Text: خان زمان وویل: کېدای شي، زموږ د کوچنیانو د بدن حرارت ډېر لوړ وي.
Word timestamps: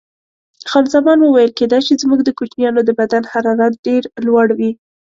خان 0.69 0.85
زمان 0.93 1.19
وویل: 1.21 1.51
کېدای 1.59 1.81
شي، 1.87 1.93
زموږ 2.03 2.19
د 2.23 2.29
کوچنیانو 2.37 2.81
د 2.85 2.89
بدن 2.99 3.23
حرارت 3.31 3.73
ډېر 3.85 4.03
لوړ 4.25 4.47
وي. 4.59 4.71